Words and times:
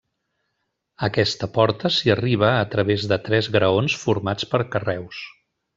A 1.03 1.09
aquesta 1.11 1.49
porta 1.57 1.91
s'hi 1.97 2.13
arriba 2.15 2.49
a 2.65 2.65
través 2.77 3.07
de 3.13 3.21
tres 3.31 3.53
graons 3.59 4.03
formats 4.07 4.53
per 4.55 4.65
carreus. 4.77 5.27